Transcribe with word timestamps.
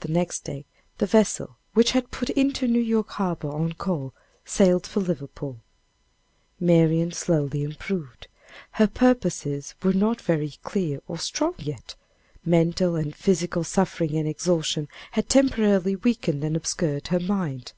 The 0.00 0.08
next 0.08 0.40
day 0.42 0.64
the 0.98 1.06
vessel 1.06 1.56
which 1.72 1.92
had 1.92 2.10
put 2.10 2.30
into 2.30 2.66
New 2.66 2.80
York 2.80 3.10
Harbor 3.10 3.48
on 3.48 3.74
call, 3.74 4.12
sailed 4.44 4.88
for 4.88 4.98
Liverpool. 4.98 5.60
Marian 6.58 7.12
slowly 7.12 7.62
improved. 7.62 8.26
Her 8.72 8.88
purposes 8.88 9.76
were 9.80 9.92
not 9.92 10.20
very 10.20 10.54
clear 10.64 11.00
or 11.06 11.16
strong 11.20 11.54
yet 11.58 11.94
mental 12.44 12.96
and 12.96 13.14
physical 13.14 13.62
suffering 13.62 14.16
and 14.16 14.26
exhaustion 14.26 14.88
had 15.12 15.28
temporarily 15.28 15.94
weakened 15.94 16.42
and 16.42 16.56
obscured 16.56 17.06
her 17.06 17.20
mind. 17.20 17.72